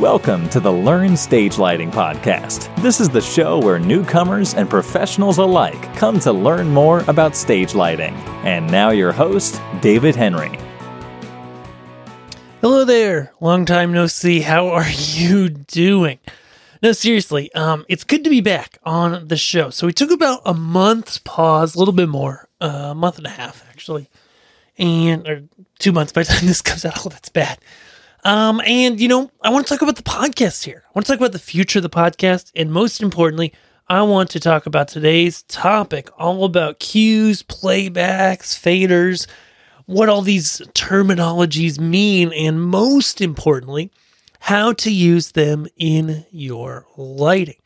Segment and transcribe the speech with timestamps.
[0.00, 2.72] Welcome to the Learn Stage Lighting Podcast.
[2.82, 7.74] This is the show where newcomers and professionals alike come to learn more about stage
[7.74, 8.14] lighting.
[8.44, 10.56] And now, your host, David Henry.
[12.60, 13.32] Hello there.
[13.40, 14.38] Long time no see.
[14.38, 16.20] How are you doing?
[16.80, 19.70] No, seriously, um, it's good to be back on the show.
[19.70, 23.26] So we took about a month's pause, a little bit more, uh, a month and
[23.26, 24.08] a half actually,
[24.78, 25.42] and or
[25.80, 27.04] two months by the time this comes out.
[27.04, 27.58] Oh, that's bad.
[28.24, 30.82] Um, and you know, I want to talk about the podcast here.
[30.86, 33.52] I want to talk about the future of the podcast, and most importantly,
[33.88, 39.26] I want to talk about today's topic, all about cues, playbacks, faders,
[39.86, 43.90] what all these terminologies mean, and most importantly,
[44.40, 47.56] how to use them in your lighting.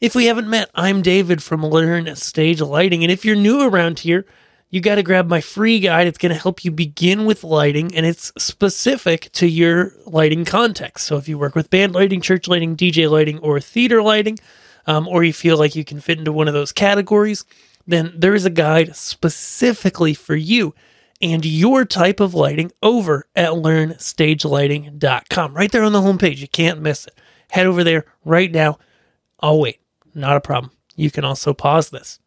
[0.00, 4.00] If we haven't met, I'm David from Learn Stage Lighting, and if you're new around
[4.00, 4.26] here,
[4.72, 6.06] you got to grab my free guide.
[6.06, 11.06] It's going to help you begin with lighting and it's specific to your lighting context.
[11.06, 14.38] So if you work with band lighting, church lighting, DJ lighting, or theater lighting,
[14.86, 17.44] um, or you feel like you can fit into one of those categories,
[17.86, 20.74] then there is a guide specifically for you
[21.20, 25.54] and your type of lighting over at learnstagelighting.com.
[25.54, 26.38] Right there on the homepage.
[26.38, 27.12] You can't miss it.
[27.50, 28.78] Head over there right now.
[29.38, 29.80] I'll wait.
[30.14, 30.72] Not a problem.
[30.96, 32.18] You can also pause this.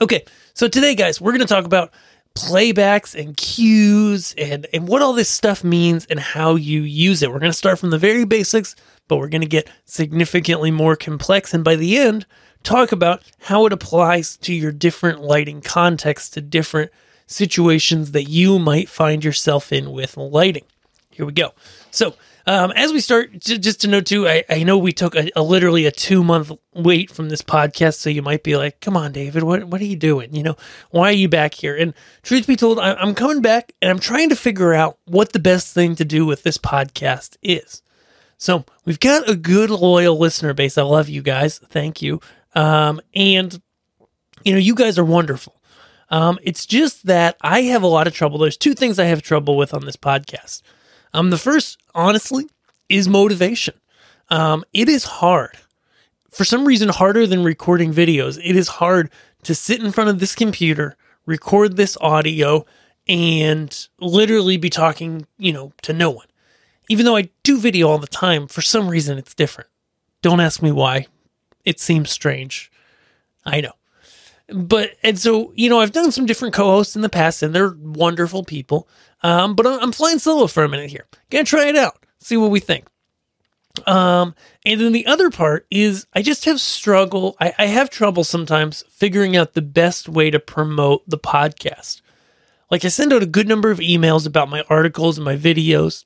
[0.00, 0.24] Okay,
[0.54, 1.92] so today, guys, we're going to talk about
[2.36, 7.32] playbacks and cues and, and what all this stuff means and how you use it.
[7.32, 8.76] We're going to start from the very basics,
[9.08, 11.54] but we're going to get significantly more complex.
[11.54, 12.24] And by the end,
[12.62, 16.92] talk about how it applies to your different lighting contexts, to different
[17.26, 20.64] situations that you might find yourself in with lighting.
[21.10, 21.52] Here we go.
[21.90, 22.14] So,
[22.46, 25.30] um, as we start, j- just to note too, I, I know we took a,
[25.34, 28.96] a literally a two month wait from this podcast, so you might be like, "Come
[28.96, 30.34] on, David, what what are you doing?
[30.34, 30.56] You know,
[30.90, 33.98] why are you back here?" And truth be told, I, I'm coming back, and I'm
[33.98, 37.82] trying to figure out what the best thing to do with this podcast is.
[38.36, 40.76] So we've got a good loyal listener base.
[40.76, 41.58] I love you guys.
[41.58, 42.20] Thank you.
[42.54, 43.60] Um, and
[44.44, 45.60] you know, you guys are wonderful.
[46.10, 48.38] Um, it's just that I have a lot of trouble.
[48.38, 50.62] There's two things I have trouble with on this podcast.
[51.14, 52.48] Um, the first, honestly,
[52.88, 53.74] is motivation.
[54.28, 55.56] Um, it is hard.
[56.28, 58.38] For some reason, harder than recording videos.
[58.44, 59.10] It is hard
[59.44, 62.66] to sit in front of this computer, record this audio,
[63.06, 66.26] and literally be talking, you know, to no one.
[66.88, 69.70] Even though I do video all the time, for some reason it's different.
[70.20, 71.06] Don't ask me why.
[71.64, 72.72] It seems strange.
[73.46, 73.72] I know.
[74.48, 77.54] But, and so, you know, I've done some different co hosts in the past, and
[77.54, 78.88] they're wonderful people.
[79.24, 81.06] Um, but I'm, flying solo for a minute here.
[81.30, 82.84] Gonna try it out, see what we think.
[83.86, 84.34] Um,
[84.66, 87.34] and then the other part is I just have struggle.
[87.40, 92.02] I, I have trouble sometimes figuring out the best way to promote the podcast.
[92.70, 96.04] Like I send out a good number of emails about my articles and my videos,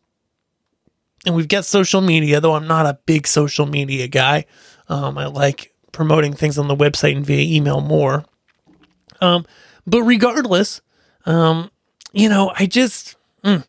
[1.27, 2.41] and we've got social media.
[2.41, 4.45] Though I'm not a big social media guy,
[4.89, 8.25] um, I like promoting things on the website and via email more.
[9.21, 9.45] Um,
[9.89, 10.83] but regardless,
[11.27, 11.73] um,
[12.13, 13.67] you know, I just mm,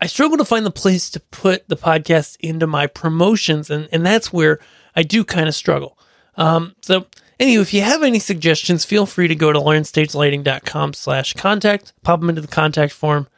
[0.00, 4.04] I struggle to find the place to put the podcast into my promotions, and and
[4.04, 4.58] that's where
[4.94, 5.98] I do kind of struggle.
[6.36, 7.06] Um, so
[7.38, 12.20] anyway, if you have any suggestions, feel free to go to learnstagelighting.com slash contact, pop
[12.20, 13.28] them into the contact form.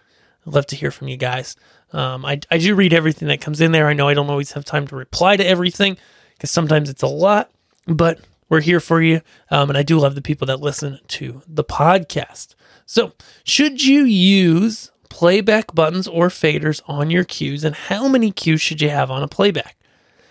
[0.46, 1.56] I'd love to hear from you guys.
[1.92, 3.86] Um, I, I do read everything that comes in there.
[3.86, 5.98] I know I don't always have time to reply to everything
[6.34, 7.50] because sometimes it's a lot,
[7.86, 9.20] but we're here for you.
[9.50, 12.54] Um, and I do love the people that listen to the podcast.
[12.92, 18.60] So, should you use playback buttons or faders on your cues, and how many cues
[18.60, 19.78] should you have on a playback?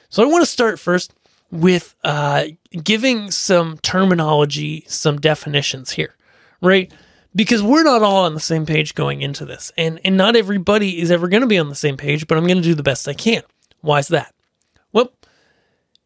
[0.10, 1.12] So, I want to start first
[1.50, 2.50] with uh,
[2.84, 6.14] giving some terminology, some definitions here,
[6.62, 6.94] right?
[7.34, 11.02] Because we're not all on the same page going into this, and and not everybody
[11.02, 12.28] is ever going to be on the same page.
[12.28, 13.42] But I'm going to do the best I can.
[13.80, 14.36] Why is that?
[14.94, 15.12] Well,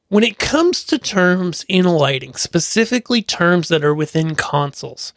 [0.08, 5.12] when it comes to terms in lighting, specifically terms that are within consoles,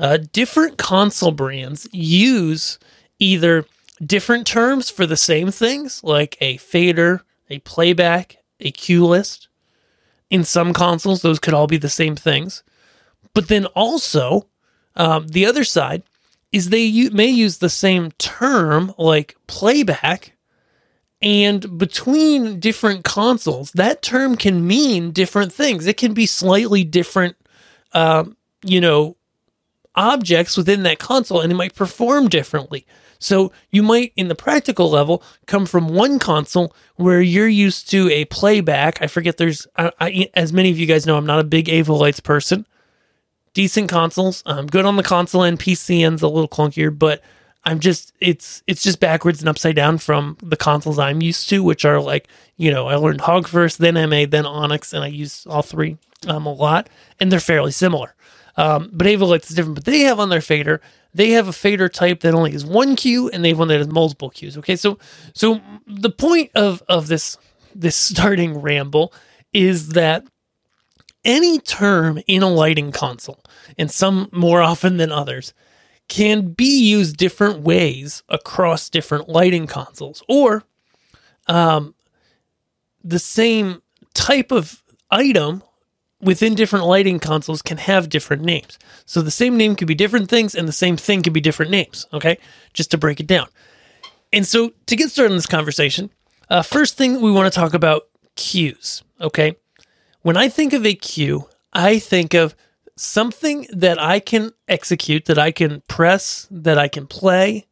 [0.00, 2.78] uh, different console brands use
[3.18, 3.66] either
[4.04, 9.48] different terms for the same things, like a fader, a playback, a cue list.
[10.30, 12.62] In some consoles, those could all be the same things.
[13.34, 14.48] But then also,
[14.96, 16.02] um, the other side
[16.50, 20.34] is they u- may use the same term, like playback,
[21.20, 25.86] and between different consoles, that term can mean different things.
[25.86, 27.36] It can be slightly different,
[27.92, 29.16] um, you know,
[29.94, 32.86] objects within that console and it might perform differently.
[33.18, 38.10] So you might, in the practical level, come from one console where you're used to
[38.10, 39.02] a playback.
[39.02, 41.66] I forget there's, I, I, as many of you guys know, I'm not a big
[41.66, 42.66] Avolites person.
[43.52, 44.42] Decent consoles.
[44.46, 47.20] I'm good on the console and PC end's a little clunkier, but
[47.64, 51.62] I'm just it's it's just backwards and upside down from the consoles I'm used to,
[51.62, 55.08] which are like you know I learned Hog first, then MA, then Onyx, and I
[55.08, 56.88] use all three um, a lot,
[57.18, 58.14] and they're fairly similar.
[58.56, 60.80] Um, but Avolites is different, but they have on their fader
[61.14, 63.78] they have a fader type that only has one cue, and they have one that
[63.78, 64.56] has multiple cues.
[64.58, 64.98] Okay, so
[65.34, 67.36] so the point of of this
[67.74, 69.12] this starting ramble
[69.52, 70.24] is that
[71.24, 73.42] any term in a lighting console,
[73.76, 75.52] and some more often than others,
[76.08, 80.62] can be used different ways across different lighting consoles, or
[81.48, 81.94] um,
[83.02, 83.82] the same
[84.14, 85.62] type of item
[86.20, 88.78] within different lighting consoles can have different names.
[89.06, 91.70] So the same name could be different things, and the same thing could be different
[91.70, 92.06] names.
[92.12, 92.38] Okay,
[92.72, 93.48] just to break it down.
[94.32, 96.10] And so to get started in this conversation,
[96.48, 99.02] uh, first thing we want to talk about cues.
[99.20, 99.56] Okay,
[100.22, 102.54] when I think of a cue, I think of
[102.96, 107.66] something that I can execute, that I can press, that I can play,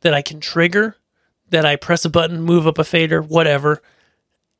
[0.00, 0.96] that I can trigger,
[1.50, 3.82] that I press a button, move up a fader, whatever.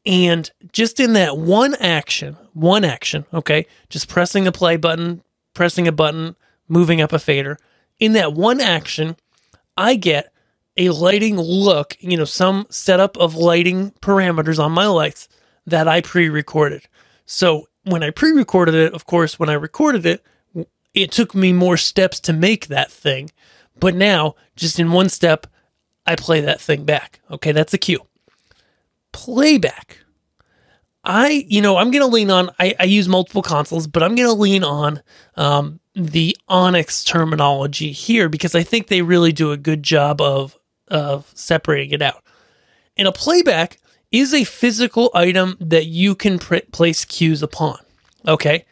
[0.06, 5.22] And just in that one action, one action, okay, just pressing a play button,
[5.54, 6.36] pressing a button,
[6.68, 7.58] moving up a fader,
[7.98, 9.16] in that one action,
[9.76, 10.32] I get
[10.76, 15.28] a lighting look, you know, some setup of lighting parameters on my lights
[15.66, 16.82] that I pre recorded.
[17.26, 20.24] So when I pre recorded it, of course, when I recorded it,
[20.94, 23.30] it took me more steps to make that thing.
[23.78, 25.46] But now, just in one step,
[26.06, 27.20] I play that thing back.
[27.30, 28.00] Okay, that's a cue.
[29.12, 29.98] Playback.
[31.02, 34.14] I, you know, I'm going to lean on, I, I, use multiple consoles, but I'm
[34.14, 35.02] going to lean on
[35.34, 40.58] um, the Onyx terminology here because I think they really do a good job of,
[40.88, 42.22] of separating it out.
[42.98, 43.78] And a playback,
[44.10, 47.78] is a physical item that you can pr- place cues upon.
[48.26, 48.64] Okay,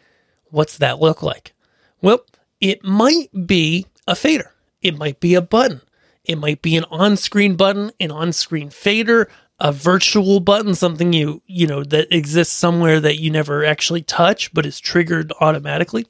[0.50, 1.54] what's that look like?
[2.02, 2.20] Well,
[2.60, 4.52] it might be a fader,
[4.82, 5.80] it might be a button,
[6.24, 11.12] it might be an on screen button, an on screen fader, a virtual button, something
[11.12, 16.06] you, you know, that exists somewhere that you never actually touch but is triggered automatically.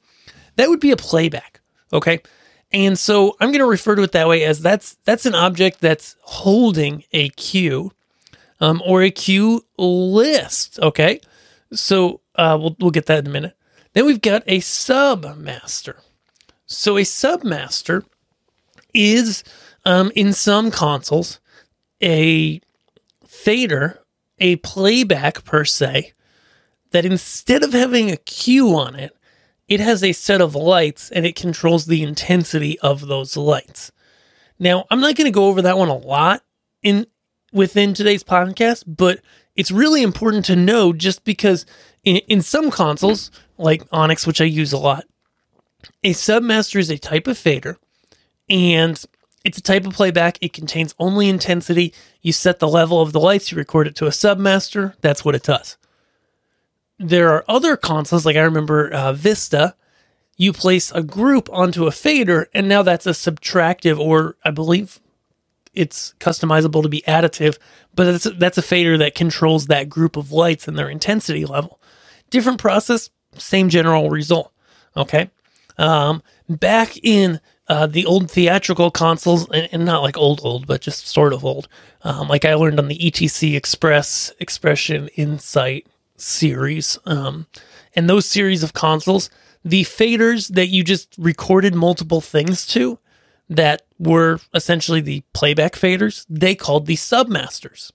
[0.57, 1.61] That would be a playback.
[1.93, 2.21] Okay.
[2.73, 5.81] And so I'm going to refer to it that way as that's that's an object
[5.81, 7.93] that's holding a cue
[8.61, 10.79] um, or a cue list.
[10.81, 11.21] Okay,
[11.73, 13.57] so uh, we'll we'll get that in a minute.
[13.95, 15.97] Then we've got a submaster.
[16.67, 18.05] So a submaster
[18.93, 19.43] is
[19.87, 21.41] um, in some consoles
[22.03, 22.61] a
[23.29, 24.03] fader,
[24.39, 26.13] a playback per se,
[26.91, 29.15] that instead of having a cue on it,
[29.69, 33.93] it has a set of lights and it controls the intensity of those lights.
[34.59, 36.43] Now, I'm not going to go over that one a lot
[36.83, 37.07] in
[37.53, 39.21] within today's podcast, but
[39.55, 41.67] it's really important to know just because
[42.05, 45.05] in, in some consoles, like Onyx, which I use a lot,
[46.03, 47.77] a submaster is a type of fader
[48.49, 49.03] and
[49.49, 50.37] it's a type of playback.
[50.43, 51.95] It contains only intensity.
[52.21, 54.95] You set the level of the lights, you record it to a submaster.
[55.01, 55.79] That's what it does.
[56.99, 59.75] There are other consoles, like I remember uh, Vista,
[60.37, 65.01] you place a group onto a fader, and now that's a subtractive, or I believe
[65.73, 67.59] it's customizable to be additive,
[67.95, 71.81] but that's that's a fader that controls that group of lights and their intensity level.
[72.31, 74.53] Different process, same general result.
[74.97, 75.31] Okay.
[75.79, 80.81] Um, back in uh, the old theatrical consoles, and, and, not like old old, but
[80.81, 81.69] just sort of old.
[82.03, 85.87] Um, like I learned on the ETC Express Expression Insight
[86.17, 87.47] series, um,
[87.95, 89.29] and those series of consoles,
[89.65, 92.99] the faders that you just recorded multiple things to
[93.51, 97.91] that were essentially the playback faders, they called the submasters.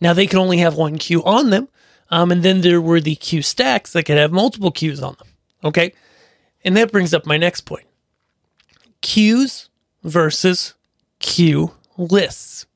[0.00, 1.68] Now they could only have one cue on them,
[2.10, 5.28] um, and then there were the cue stacks that could have multiple cues on them.
[5.62, 5.94] Okay,
[6.62, 7.86] and that brings up my next point:
[9.04, 9.68] cues
[10.02, 10.74] versus
[11.20, 12.66] cue lists.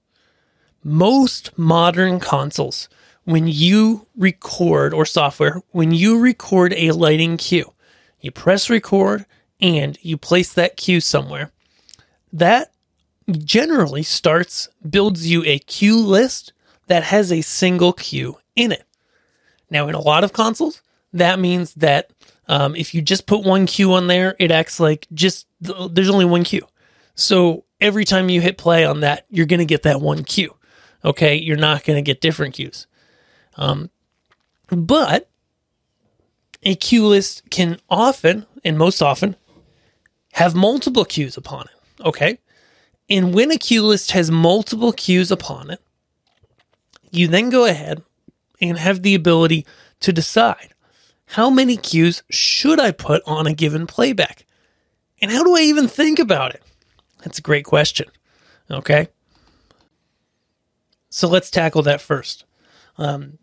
[0.84, 2.88] Most modern consoles,
[3.24, 7.72] when you record or software, when you record a lighting cue,
[8.20, 9.24] you press record
[9.58, 11.50] and you place that cue somewhere
[12.30, 12.72] that
[13.30, 16.52] generally starts, builds you a cue list
[16.88, 18.84] that has a single cue in it.
[19.70, 20.82] Now, in a lot of consoles,
[21.14, 22.10] that means that
[22.48, 26.24] um, if you just put one cue on there, it acts like just there's only
[26.24, 26.66] one cue.
[27.14, 30.54] So every time you hit play on that, you're going to get that one cue.
[31.04, 32.86] Okay, you're not going to get different cues.
[33.56, 33.90] Um,
[34.68, 35.28] but
[36.62, 39.36] a cue list can often, and most often,
[40.32, 42.06] have multiple cues upon it.
[42.06, 42.38] Okay.
[43.10, 45.80] And when a cue list has multiple cues upon it,
[47.10, 48.02] you then go ahead
[48.60, 49.66] and have the ability
[50.00, 50.74] to decide
[51.28, 54.46] how many cues should I put on a given playback?
[55.20, 56.62] And how do I even think about it?
[57.22, 58.08] That's a great question.
[58.70, 59.08] Okay.
[61.10, 62.44] So let's tackle that first.
[62.96, 63.38] Um,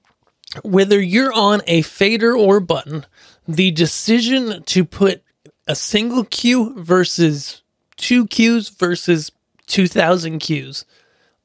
[0.63, 3.05] whether you're on a fader or button,
[3.47, 5.23] the decision to put
[5.67, 7.61] a single cue versus
[7.97, 9.31] two cues versus
[9.67, 10.85] 2000 cues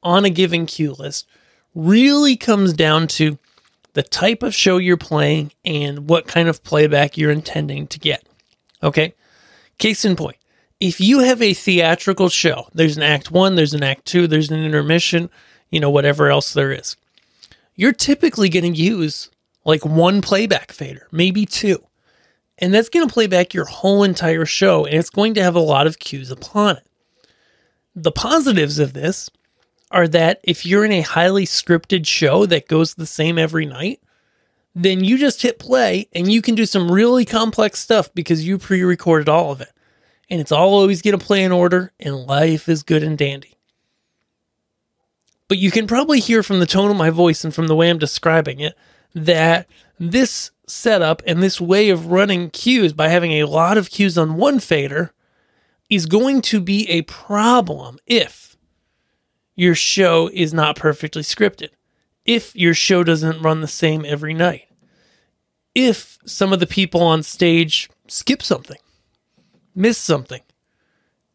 [0.03, 1.27] on a given cue list
[1.73, 3.37] really comes down to
[3.93, 8.25] the type of show you're playing and what kind of playback you're intending to get.
[8.81, 9.13] Okay?
[9.77, 10.37] Case in point,
[10.79, 14.49] if you have a theatrical show, there's an act one, there's an act two, there's
[14.49, 15.29] an intermission,
[15.69, 16.95] you know, whatever else there is,
[17.75, 19.29] you're typically going to use
[19.65, 21.83] like one playback fader, maybe two.
[22.57, 25.55] And that's going to play back your whole entire show, and it's going to have
[25.55, 26.87] a lot of cues upon it.
[27.95, 29.29] The positives of this
[29.91, 34.01] are that if you're in a highly scripted show that goes the same every night,
[34.73, 38.57] then you just hit play and you can do some really complex stuff because you
[38.57, 39.71] pre recorded all of it.
[40.29, 43.57] And it's all always going to play in order, and life is good and dandy.
[45.49, 47.89] But you can probably hear from the tone of my voice and from the way
[47.89, 48.77] I'm describing it
[49.13, 49.67] that
[49.99, 54.35] this setup and this way of running cues by having a lot of cues on
[54.35, 55.11] one fader
[55.89, 58.50] is going to be a problem if
[59.55, 61.69] your show is not perfectly scripted,
[62.25, 64.67] if your show doesn't run the same every night,
[65.75, 68.77] if some of the people on stage skip something,
[69.75, 70.41] miss something,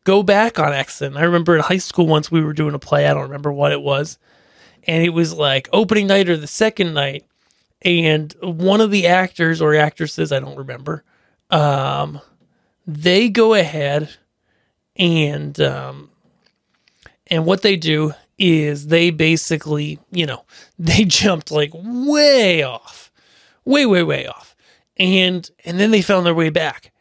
[0.05, 1.17] go back on accident.
[1.17, 3.73] I remember in high school once we were doing a play, I don't remember what
[3.73, 4.19] it was,
[4.87, 7.25] and it was like opening night or the second night,
[7.83, 11.05] and one of the actors or actresses, I don't remember,
[11.51, 12.21] um,
[12.87, 14.17] they go ahead
[14.97, 16.11] and um,
[17.29, 20.45] and what they do is they basically, you know,
[20.79, 23.11] they jumped like way off,
[23.65, 24.55] way, way, way off.
[24.99, 26.93] And, and then they found their way back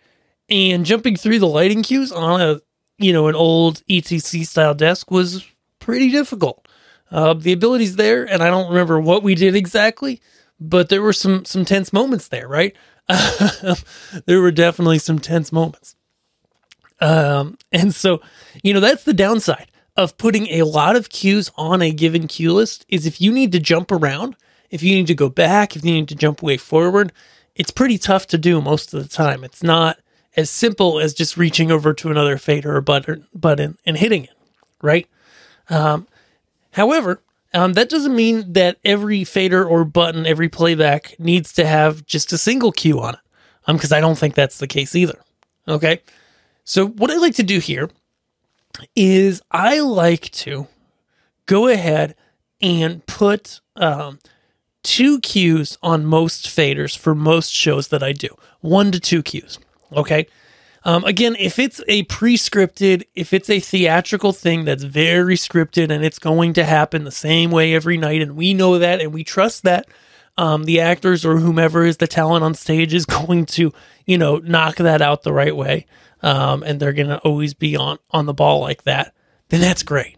[0.50, 2.62] and jumping through the lighting cues on a,
[2.98, 5.46] you know, an old ETC style desk was
[5.80, 6.68] pretty difficult.
[7.12, 10.22] Uh, the ability's there, and I don't remember what we did exactly,
[10.60, 12.76] but there were some some tense moments there, right?
[14.26, 15.96] there were definitely some tense moments.
[17.00, 18.22] Um, and so,
[18.64, 19.68] you know, that's the downside
[19.98, 23.52] of putting a lot of cues on a given cue list is if you need
[23.54, 24.36] to jump around,
[24.70, 27.14] if you need to go back, if you need to jump way forward,
[27.56, 29.44] it's pretty tough to do most of the time.
[29.44, 29.98] It's not
[30.36, 34.34] as simple as just reaching over to another fader or button, button and hitting it,
[34.82, 35.08] right?
[35.70, 36.08] Um,
[36.72, 37.22] however,
[37.54, 42.34] um, that doesn't mean that every fader or button, every playback needs to have just
[42.34, 43.20] a single cue on it,
[43.68, 45.20] because um, I don't think that's the case either.
[45.66, 46.02] Okay.
[46.66, 47.90] So, what I like to do here
[48.96, 50.68] is I like to
[51.46, 52.16] go ahead
[52.62, 54.20] and put um,
[54.84, 58.30] two cues on most faders for most shows that I do,
[58.62, 59.60] one to two cues.
[59.94, 60.28] Okay.
[60.84, 65.90] Um, again, if it's a pre scripted, if it's a theatrical thing that's very scripted
[65.90, 69.12] and it's going to happen the same way every night, and we know that and
[69.12, 69.88] we trust that,
[70.38, 73.74] um, the actors or whomever is the talent on stage is going to,
[74.06, 75.88] you know, knock that out the right way
[76.26, 79.14] um, and they're going to always be on on the ball like that,
[79.48, 80.18] then that's great.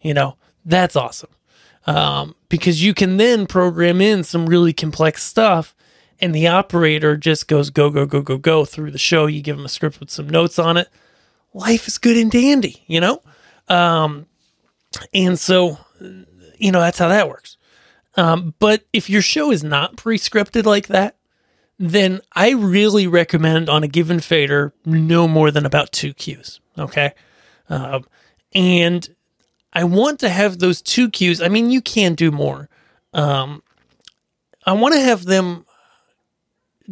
[0.00, 1.30] You know, that's awesome
[1.86, 5.74] um, because you can then program in some really complex stuff,
[6.20, 9.26] and the operator just goes go go go go go through the show.
[9.26, 10.88] You give them a script with some notes on it.
[11.52, 13.22] Life is good and dandy, you know.
[13.68, 14.26] Um,
[15.12, 15.78] and so,
[16.58, 17.56] you know, that's how that works.
[18.16, 21.16] Um, but if your show is not pre-scripted like that,
[21.82, 26.60] then I really recommend on a given fader no more than about two cues.
[26.78, 27.14] Okay.
[27.70, 28.04] Um,
[28.54, 29.08] and
[29.72, 31.40] I want to have those two cues.
[31.40, 32.68] I mean, you can do more.
[33.14, 33.62] Um,
[34.66, 35.64] I want to have them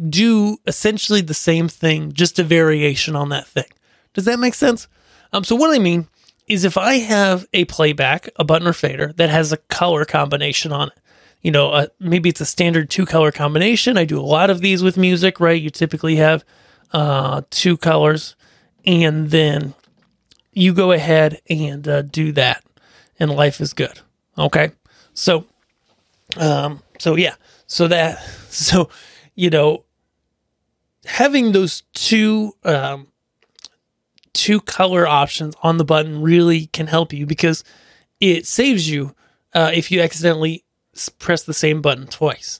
[0.09, 3.69] do essentially the same thing, just a variation on that thing.
[4.15, 4.87] Does that make sense?
[5.31, 6.07] Um, so what I mean
[6.47, 10.71] is if I have a playback, a button or fader that has a color combination
[10.71, 10.99] on it,
[11.41, 13.97] you know, uh, maybe it's a standard two color combination.
[13.97, 15.61] I do a lot of these with music, right?
[15.61, 16.43] You typically have
[16.91, 18.35] uh, two colors,
[18.85, 19.73] and then
[20.53, 22.63] you go ahead and uh, do that,
[23.19, 23.99] and life is good.
[24.37, 24.71] Okay,
[25.13, 25.45] so,
[26.37, 27.35] um, so yeah,
[27.67, 28.89] so that, so
[29.35, 29.85] you know,
[31.05, 33.07] having those two um,
[34.33, 37.63] two color options on the button really can help you because
[38.19, 39.15] it saves you
[39.53, 40.63] uh, if you accidentally
[41.07, 42.59] press the same button twice.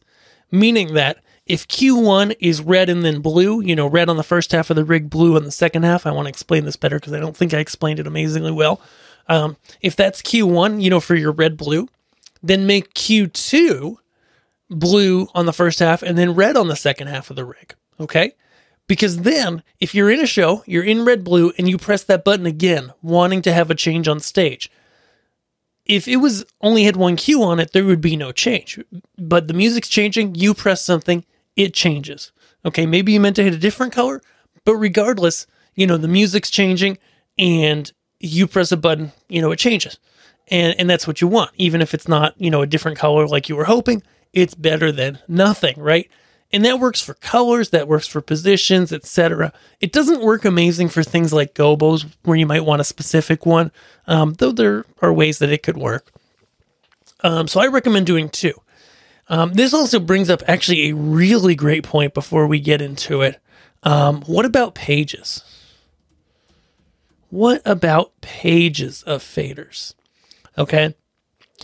[0.51, 4.51] Meaning that if Q1 is red and then blue, you know, red on the first
[4.51, 6.99] half of the rig, blue on the second half, I want to explain this better
[6.99, 8.79] because I don't think I explained it amazingly well.
[9.27, 11.87] Um, if that's Q1, you know, for your red blue,
[12.41, 13.97] then make Q2
[14.69, 17.73] blue on the first half and then red on the second half of the rig.
[17.99, 18.33] Okay.
[18.87, 22.25] Because then, if you're in a show, you're in red blue, and you press that
[22.25, 24.71] button again, wanting to have a change on stage,
[25.89, 28.79] if it was only had one cue on it, there would be no change.
[29.17, 32.31] But the music's changing, you press something, it changes.
[32.63, 34.21] Okay, maybe you meant to hit a different color,
[34.65, 36.99] but regardless, you know, the music's changing
[37.39, 39.97] and you press a button, you know, it changes.
[40.49, 41.51] And and that's what you want.
[41.55, 44.91] Even if it's not, you know, a different color like you were hoping, it's better
[44.91, 46.09] than nothing, right?
[46.51, 49.53] And that works for colors, that works for positions, etc.
[49.79, 53.71] It doesn't work amazing for things like gobos where you might want a specific one,
[54.07, 56.11] um, though there are ways that it could work.
[57.21, 58.53] Um, so I recommend doing two.
[59.27, 63.39] Um, this also brings up actually a really great point before we get into it.
[63.83, 65.43] Um, what about pages?
[67.29, 69.93] What about pages of faders?
[70.57, 70.95] Okay.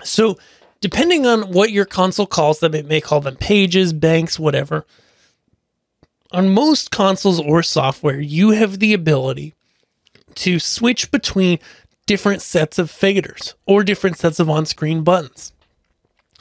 [0.04, 0.38] So
[0.86, 4.86] depending on what your console calls them, it may call them pages, banks, whatever.
[6.30, 9.56] On most consoles or software, you have the ability
[10.36, 11.58] to switch between
[12.06, 15.54] different sets of faders or different sets of on screen buttons.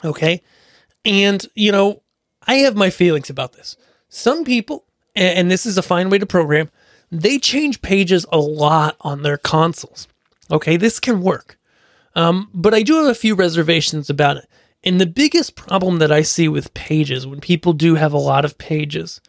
[0.03, 0.43] Okay.
[1.03, 2.03] And, you know,
[2.45, 3.75] I have my feelings about this.
[4.09, 4.85] Some people,
[5.15, 6.69] and this is a fine way to program,
[7.11, 10.07] they change pages a lot on their consoles.
[10.51, 10.77] Okay.
[10.77, 11.57] This can work.
[12.15, 14.49] Um, but I do have a few reservations about it.
[14.83, 18.45] And the biggest problem that I see with pages, when people do have a lot
[18.45, 19.19] of pages,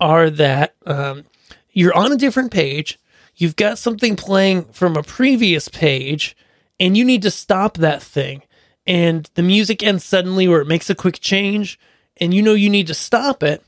[0.00, 1.24] are that um,
[1.72, 2.98] you're on a different page,
[3.36, 6.36] you've got something playing from a previous page,
[6.80, 8.42] and you need to stop that thing.
[8.86, 11.78] And the music ends suddenly, or it makes a quick change,
[12.16, 13.62] and you know you need to stop it,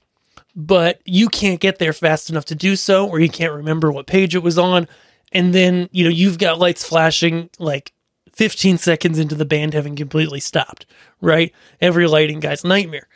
[0.54, 4.06] but you can't get there fast enough to do so, or you can't remember what
[4.06, 4.88] page it was on.
[5.32, 7.92] And then, you know, you've got lights flashing like
[8.36, 10.86] 15 seconds into the band having completely stopped,
[11.20, 11.52] right?
[11.80, 13.08] Every lighting guy's nightmare.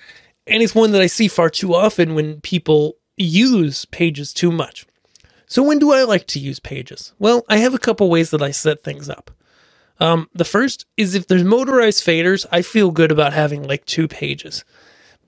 [0.47, 4.87] And it's one that I see far too often when people use pages too much.
[5.47, 7.13] So, when do I like to use pages?
[7.19, 9.31] Well, I have a couple ways that I set things up.
[9.99, 14.09] Um, the first is if there's motorized faders, I feel good about having like two
[14.09, 14.65] pages.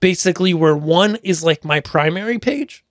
[0.00, 2.84] Basically, where one is like my primary page,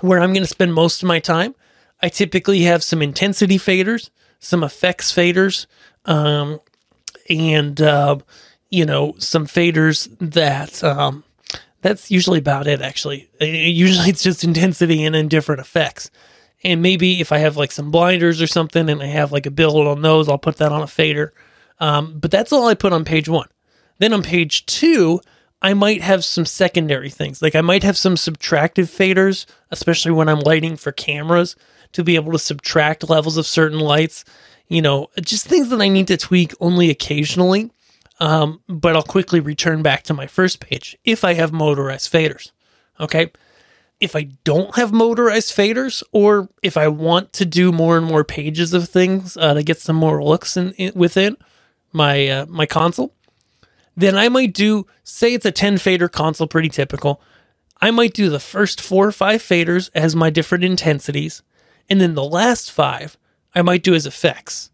[0.00, 1.54] where I'm going to spend most of my time.
[2.02, 5.66] I typically have some intensity faders, some effects faders,
[6.08, 6.60] um,
[7.30, 8.16] and uh,
[8.70, 11.22] you know some faders that um,
[11.82, 12.82] that's usually about it.
[12.82, 16.10] Actually, usually it's just intensity and then different effects.
[16.64, 19.50] And maybe if I have like some blinders or something, and I have like a
[19.50, 21.32] build on those, I'll put that on a fader.
[21.78, 23.48] Um, but that's all I put on page one.
[23.98, 25.20] Then on page two,
[25.62, 27.42] I might have some secondary things.
[27.42, 31.54] Like I might have some subtractive faders, especially when I'm lighting for cameras
[31.92, 34.24] to be able to subtract levels of certain lights
[34.68, 37.70] you know, just things that I need to tweak only occasionally.
[38.20, 42.50] Um, but I'll quickly return back to my first page if I have motorized faders.
[42.98, 43.30] Okay.
[44.00, 48.24] If I don't have motorized faders, or if I want to do more and more
[48.24, 51.36] pages of things uh, to get some more looks in, in within
[51.92, 53.12] my uh, my console,
[53.96, 57.20] then I might do say it's a 10 fader console, pretty typical.
[57.80, 61.42] I might do the first four or five faders as my different intensities,
[61.90, 63.16] and then the last five
[63.54, 64.70] I might do as effects.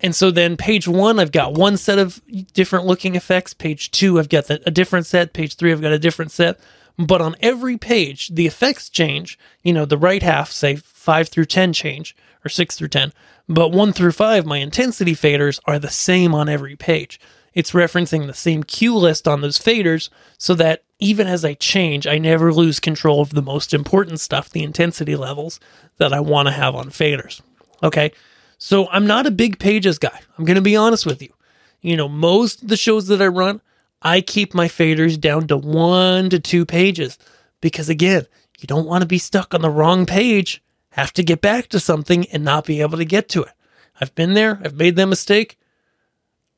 [0.00, 2.22] And so then page one, I've got one set of
[2.54, 3.52] different looking effects.
[3.52, 5.32] Page two, I've got a different set.
[5.32, 6.58] Page three, I've got a different set.
[6.98, 9.38] But on every page, the effects change.
[9.62, 13.12] You know, the right half, say five through 10 change or six through 10.
[13.48, 17.20] But one through five, my intensity faders are the same on every page.
[17.52, 22.06] It's referencing the same cue list on those faders so that even as I change,
[22.06, 25.58] I never lose control of the most important stuff, the intensity levels
[25.96, 27.40] that I want to have on faders.
[27.82, 28.12] Okay.
[28.58, 30.20] So I'm not a big pages guy.
[30.36, 31.32] I'm going to be honest with you.
[31.80, 33.62] You know, most of the shows that I run,
[34.02, 37.18] I keep my faders down to one to two pages
[37.60, 38.26] because again,
[38.58, 41.80] you don't want to be stuck on the wrong page, have to get back to
[41.80, 43.52] something and not be able to get to it.
[44.00, 44.60] I've been there.
[44.62, 45.58] I've made that mistake.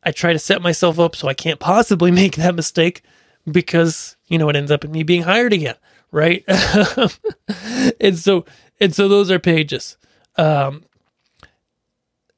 [0.03, 3.03] I try to set myself up so I can't possibly make that mistake
[3.51, 5.77] because, you know, it ends up in me being hired again.
[6.11, 6.45] Right.
[8.01, 8.45] and so,
[8.81, 9.97] and so those are pages.
[10.37, 10.85] Um,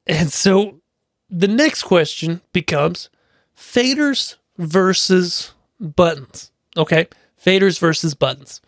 [0.07, 0.81] and so
[1.29, 3.09] the next question becomes
[3.57, 6.51] faders versus buttons.
[6.77, 7.07] Okay.
[7.43, 8.61] Faders versus buttons.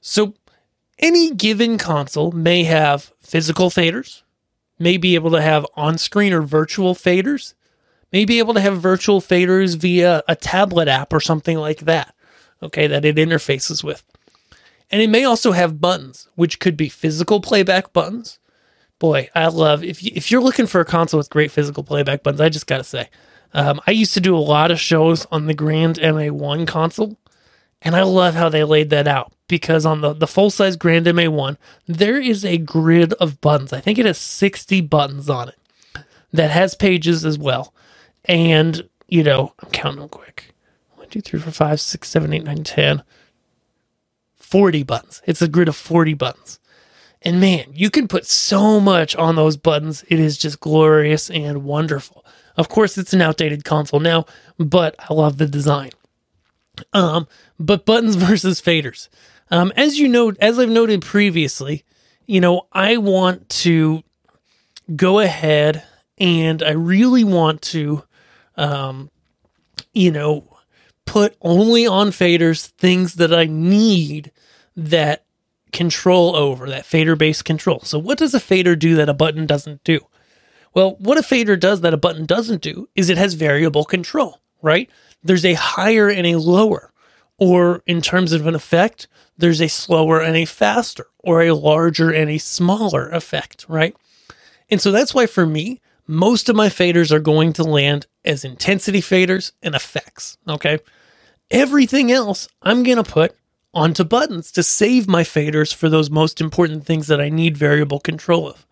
[0.00, 0.34] So
[0.98, 4.22] any given console may have physical faders,
[4.78, 7.54] may be able to have on screen or virtual faders,
[8.12, 12.14] may be able to have virtual faders via a tablet app or something like that.
[12.62, 12.86] Okay.
[12.86, 14.04] That it interfaces with.
[14.90, 18.38] And it may also have buttons, which could be physical playback buttons
[18.98, 22.22] boy, I love if you, if you're looking for a console with great physical playback
[22.22, 23.08] buttons, I just gotta say,
[23.54, 27.16] um, I used to do a lot of shows on the Grand MA1 console,
[27.82, 31.06] and I love how they laid that out because on the the full size Grand
[31.06, 31.56] MA1,
[31.86, 33.72] there is a grid of buttons.
[33.72, 35.56] I think it has 60 buttons on it
[36.32, 37.74] that has pages as well.
[38.24, 40.54] And, you know, I'm counting them quick.
[40.96, 43.02] One, two, three, four, five, six, seven, eight, nine, 10.
[44.36, 45.22] 40 buttons.
[45.26, 46.60] It's a grid of 40 buttons.
[47.26, 50.04] And man, you can put so much on those buttons.
[50.06, 52.24] It is just glorious and wonderful.
[52.56, 54.26] Of course, it's an outdated console now,
[54.58, 55.90] but I love the design.
[56.92, 57.26] Um,
[57.58, 59.08] but buttons versus faders.
[59.50, 61.84] Um, as you know, as I've noted previously,
[62.26, 64.04] you know, I want to
[64.94, 65.82] go ahead
[66.18, 68.04] and I really want to,
[68.56, 69.10] um,
[69.92, 70.58] you know,
[71.06, 74.30] put only on faders things that I need
[74.76, 75.25] that
[75.72, 77.80] control over, that fader based control.
[77.80, 80.00] So, what does a fader do that a button doesn't do?
[80.74, 84.40] Well, what a fader does that a button doesn't do is it has variable control,
[84.60, 84.90] right?
[85.22, 86.92] There's a higher and a lower,
[87.38, 92.10] or in terms of an effect, there's a slower and a faster, or a larger
[92.10, 93.96] and a smaller effect, right?
[94.70, 98.44] And so that's why for me, most of my faders are going to land as
[98.44, 100.78] intensity faders and effects, okay?
[101.50, 103.36] Everything else I'm going to put
[103.76, 108.00] onto buttons to save my faders for those most important things that I need variable
[108.00, 108.66] control of.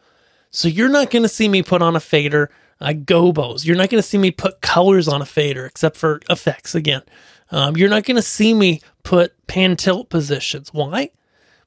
[0.50, 3.66] So you're not going to see me put on a fader uh, gobos.
[3.66, 7.02] You're not going to see me put colors on a fader except for effects again.
[7.50, 10.72] Um, you're not going to see me put pan tilt positions.
[10.72, 11.10] Why?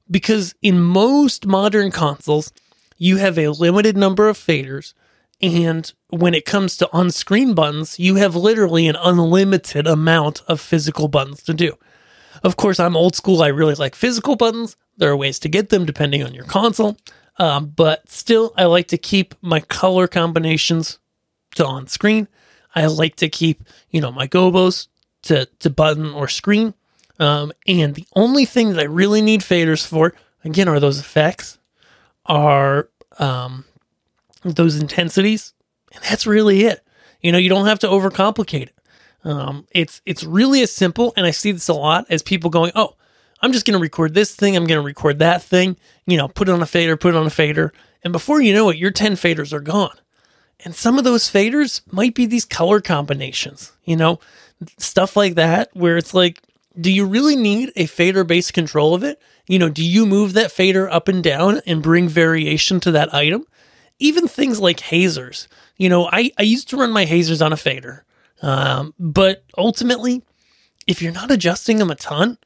[0.10, 2.52] Because in most modern consoles,
[2.98, 4.96] you have a limited number of faders.
[5.44, 10.60] And when it comes to on screen buttons, you have literally an unlimited amount of
[10.60, 11.78] physical buttons to do.
[12.44, 13.42] Of course, I'm old school.
[13.42, 14.76] I really like physical buttons.
[14.98, 16.98] There are ways to get them depending on your console.
[17.38, 21.00] Um, but still, I like to keep my color combinations
[21.56, 22.28] to on screen.
[22.76, 24.88] I like to keep, you know, my gobos
[25.24, 26.74] to, to button or screen.
[27.20, 31.58] Um, and the only thing that I really need faders for, again, are those effects,
[32.26, 33.66] are um,
[34.44, 35.54] those intensities.
[35.94, 36.84] And that's really it.
[37.22, 38.77] You know, you don't have to overcomplicate it.
[39.24, 42.72] Um, it's it's really as simple, and I see this a lot as people going,
[42.76, 42.96] "Oh,
[43.42, 44.56] I'm just going to record this thing.
[44.56, 45.78] I'm going to record that thing.
[46.06, 48.54] You know, put it on a fader, put it on a fader, and before you
[48.54, 49.98] know it, your ten faders are gone.
[50.66, 53.72] And some of those faders might be these color combinations.
[53.84, 54.20] You know,
[54.78, 56.42] stuff like that, where it's like,
[56.80, 59.22] do you really need a fader based control of it?
[59.48, 63.14] You know, do you move that fader up and down and bring variation to that
[63.14, 63.46] item?
[64.00, 65.48] Even things like hazers.
[65.78, 68.04] You know, I, I used to run my hazers on a fader.
[68.42, 70.24] Um, but ultimately,
[70.86, 72.38] if you're not adjusting them a ton,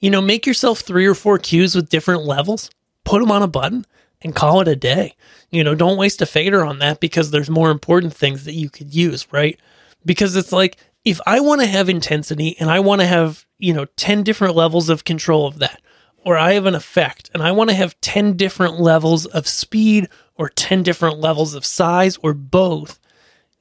[0.00, 2.70] you know, make yourself three or four cues with different levels,
[3.04, 3.86] put them on a button,
[4.22, 5.14] and call it a day.
[5.50, 8.68] You know, don't waste a fader on that because there's more important things that you
[8.68, 9.58] could use, right?
[10.04, 13.72] Because it's like if I want to have intensity and I want to have, you
[13.72, 15.80] know, 10 different levels of control of that,
[16.24, 20.08] or I have an effect and I want to have 10 different levels of speed
[20.34, 22.98] or 10 different levels of size or both,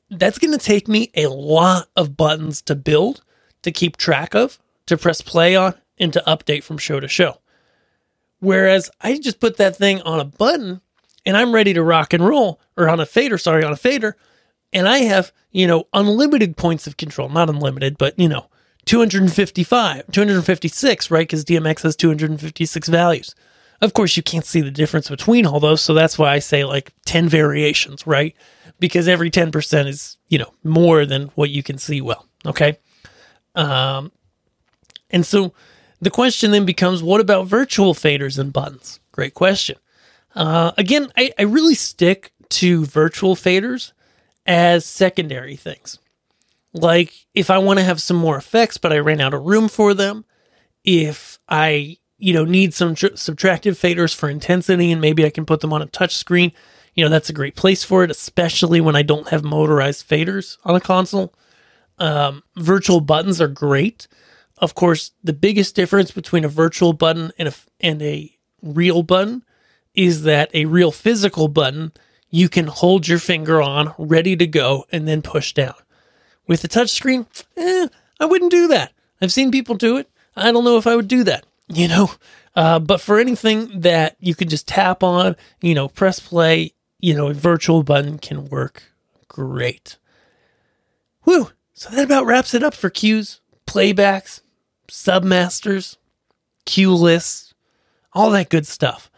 [0.10, 3.24] that's going to take me a lot of buttons to build,
[3.64, 7.40] to keep track of, to press play on, and to update from show to show.
[8.40, 10.82] Whereas I just put that thing on a button
[11.26, 14.16] and I'm ready to rock and roll, or on a fader, sorry, on a fader,
[14.72, 17.30] and I have, you know, unlimited points of control.
[17.30, 18.48] Not unlimited, but, you know,
[18.86, 21.28] 255, 256, right?
[21.28, 23.34] Because DMX has 256 values.
[23.82, 25.82] Of course, you can't see the difference between all those.
[25.82, 28.36] So that's why I say like 10 variations, right?
[28.80, 32.26] Because every 10% is, you know, more than what you can see well.
[32.46, 32.78] Okay.
[33.54, 34.12] Um,
[35.10, 35.54] and so
[36.02, 39.00] the question then becomes what about virtual faders and buttons?
[39.12, 39.78] Great question.
[40.36, 43.94] Uh, again, I, I really stick to virtual faders
[44.46, 46.00] as secondary things.
[46.74, 49.70] Like if I want to have some more effects, but I ran out of room
[49.70, 50.26] for them,
[50.84, 55.46] if I you know, need some tr- subtractive faders for intensity and maybe I can
[55.46, 56.52] put them on a touch screen,
[56.94, 60.58] you know, that's a great place for it, especially when I don't have motorized faders
[60.64, 61.34] on a console.
[62.00, 64.08] Um, virtual buttons are great.
[64.58, 69.44] Of course, the biggest difference between a virtual button and a, and a real button
[69.94, 71.92] is that a real physical button
[72.30, 75.76] you can hold your finger on, ready to go, and then push down.
[76.48, 77.88] With a touchscreen, eh,
[78.20, 78.94] I wouldn't do that.
[79.22, 80.10] I've seen people do it.
[80.36, 82.12] I don't know if I would do that you know.
[82.56, 87.14] Uh, but for anything that you can just tap on, you know, press play, you
[87.14, 88.84] know, a virtual button can work
[89.28, 89.98] great.
[91.24, 91.52] Whew.
[91.74, 94.42] So that about wraps it up for cues, playbacks,
[94.90, 95.98] submasters,
[96.66, 97.54] cue lists,
[98.14, 99.12] all that good stuff.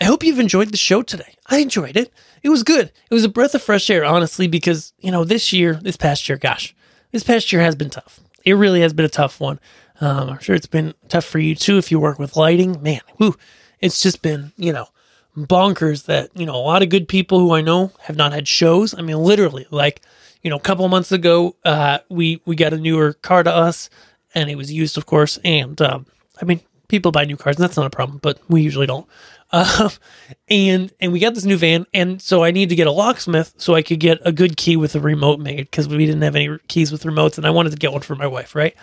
[0.00, 1.34] I hope you've enjoyed the show today.
[1.46, 2.12] I enjoyed it.
[2.42, 2.92] It was good.
[3.10, 6.28] It was a breath of fresh air, honestly, because, you know, this year, this past
[6.28, 6.74] year, gosh,
[7.10, 8.20] this past year has been tough.
[8.44, 9.58] It really has been a tough one.
[10.00, 12.82] Um, I'm sure it's been tough for you too if you work with lighting.
[12.82, 13.36] Man, whew,
[13.80, 14.88] it's just been, you know,
[15.36, 18.46] bonkers that, you know, a lot of good people who I know have not had
[18.48, 18.94] shows.
[18.94, 20.02] I mean, literally, like,
[20.42, 23.90] you know, a couple months ago, uh, we we got a newer car to us,
[24.34, 25.38] and it was used, of course.
[25.44, 26.06] And um,
[26.40, 29.06] I mean, people buy new cars, and that's not a problem, but we usually don't.
[29.50, 29.88] Uh,
[30.48, 33.54] and and we got this new van, and so I need to get a locksmith
[33.58, 36.36] so I could get a good key with a remote made because we didn't have
[36.36, 38.76] any keys with remotes, and I wanted to get one for my wife, right?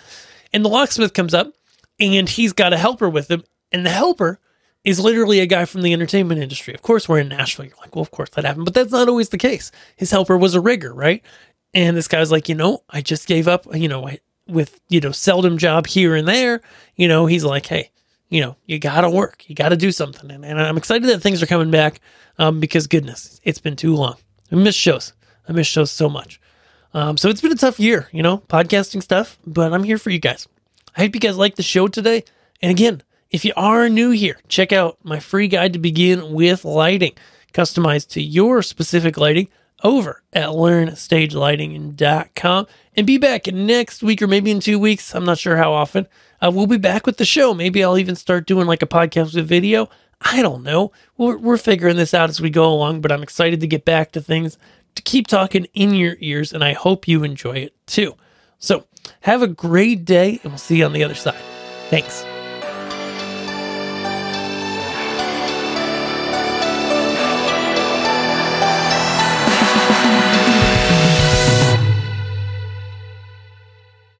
[0.55, 1.51] And the locksmith comes up,
[1.99, 4.39] and he's got a helper with him, and the helper
[4.85, 6.73] is literally a guy from the entertainment industry.
[6.73, 7.65] Of course, we're in Nashville.
[7.65, 9.69] You're like, well, of course that happened, but that's not always the case.
[9.97, 11.21] His helper was a rigger, right?
[11.73, 14.09] And this guy's like, you know, I just gave up, you know,
[14.47, 16.61] with you know seldom job here and there.
[16.95, 17.91] You know, he's like, hey
[18.29, 20.31] you know, you got to work, you got to do something.
[20.31, 22.01] And, and, I'm excited that things are coming back
[22.37, 24.15] um, because, goodness, it's been too long.
[24.51, 25.13] I miss shows.
[25.47, 26.39] I miss shows so much.
[26.95, 30.11] Um, so it's been a tough year, you know, podcasting stuff, but I'm here for
[30.11, 30.47] you guys.
[30.95, 32.23] I hope you guys like the show today.
[32.61, 36.63] And again, if you are new here, check out my free guide to begin with
[36.63, 37.11] lighting,
[37.53, 39.49] customized to your specific lighting
[39.83, 45.13] over at learnstagelighting.com and be back next week or maybe in two weeks.
[45.13, 46.07] I'm not sure how often.
[46.41, 47.53] Uh, we'll be back with the show.
[47.53, 49.89] Maybe I'll even start doing like a podcast with video.
[50.21, 50.93] I don't know.
[51.17, 54.13] We're, we're figuring this out as we go along, but I'm excited to get back
[54.13, 54.57] to things,
[54.95, 58.15] to keep talking in your ears, and I hope you enjoy it too.
[58.59, 58.85] So
[59.21, 61.41] have a great day, and we'll see you on the other side.
[61.89, 62.25] Thanks.